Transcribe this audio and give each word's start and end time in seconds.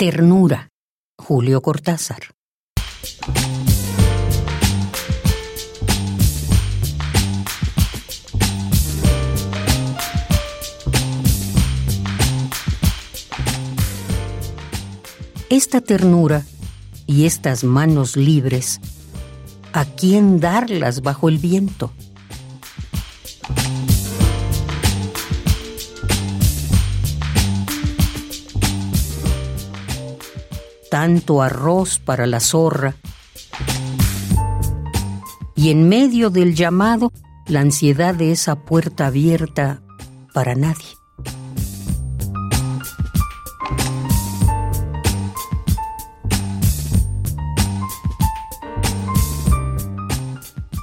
Ternura, 0.00 0.70
Julio 1.18 1.60
Cortázar. 1.60 2.22
Esta 15.50 15.82
ternura 15.82 16.46
y 17.06 17.26
estas 17.26 17.62
manos 17.62 18.16
libres, 18.16 18.80
¿a 19.74 19.84
quién 19.84 20.40
darlas 20.40 21.02
bajo 21.02 21.28
el 21.28 21.36
viento? 21.36 21.92
Tanto 30.90 31.40
arroz 31.40 31.98
para 31.98 32.26
la 32.26 32.40
zorra. 32.40 32.96
Y 35.56 35.70
en 35.70 35.88
medio 35.88 36.30
del 36.30 36.54
llamado, 36.54 37.12
la 37.46 37.60
ansiedad 37.60 38.14
de 38.14 38.32
esa 38.32 38.56
puerta 38.56 39.06
abierta 39.06 39.82
para 40.34 40.54
nadie. 40.54 40.86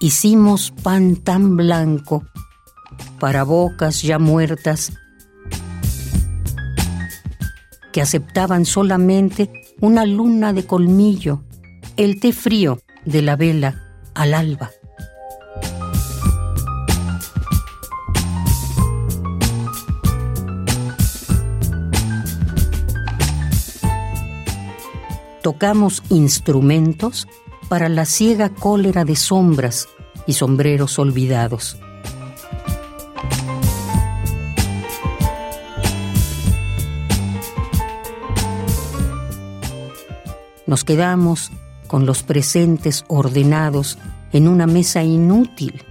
Hicimos 0.00 0.72
pan 0.82 1.16
tan 1.16 1.56
blanco 1.56 2.24
para 3.18 3.44
bocas 3.44 4.00
ya 4.02 4.18
muertas 4.18 4.92
que 7.92 8.00
aceptaban 8.00 8.64
solamente 8.64 9.50
una 9.80 10.04
luna 10.04 10.52
de 10.52 10.66
colmillo, 10.66 11.42
el 11.96 12.20
té 12.20 12.32
frío 12.32 12.80
de 13.04 13.22
la 13.22 13.36
vela 13.36 13.82
al 14.14 14.34
alba. 14.34 14.70
Tocamos 25.42 26.02
instrumentos 26.10 27.26
para 27.68 27.88
la 27.88 28.04
ciega 28.04 28.50
cólera 28.50 29.04
de 29.04 29.16
sombras 29.16 29.88
y 30.26 30.34
sombreros 30.34 30.98
olvidados. 30.98 31.78
Nos 40.70 40.84
quedamos 40.84 41.50
con 41.88 42.06
los 42.06 42.22
presentes 42.22 43.04
ordenados 43.08 43.98
en 44.32 44.46
una 44.46 44.68
mesa 44.68 45.02
inútil. 45.02 45.82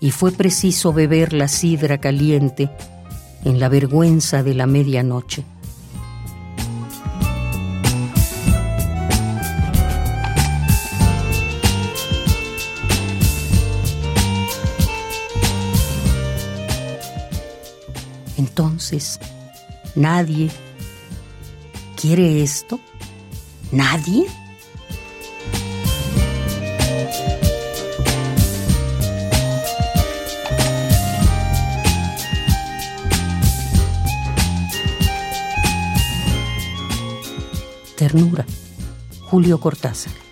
Y 0.00 0.10
fue 0.10 0.32
preciso 0.32 0.94
beber 0.94 1.34
la 1.34 1.48
sidra 1.48 1.98
caliente 1.98 2.70
en 3.44 3.60
la 3.60 3.68
vergüenza 3.68 4.42
de 4.42 4.54
la 4.54 4.66
medianoche. 4.66 5.44
Entonces, 18.36 19.20
¿nadie 19.94 20.50
quiere 21.96 22.42
esto? 22.42 22.80
¿Nadie? 23.72 24.26
Ternura. 37.96 38.44
Julio 39.30 39.58
Cortázar. 39.58 40.23